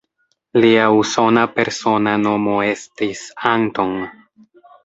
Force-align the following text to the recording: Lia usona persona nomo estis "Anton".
Lia 0.63 0.85
usona 1.01 1.43
persona 1.59 2.15
nomo 2.23 2.57
estis 2.71 3.23
"Anton". 3.55 3.97